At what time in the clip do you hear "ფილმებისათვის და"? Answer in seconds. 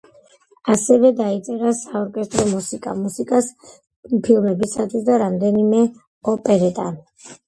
4.29-5.19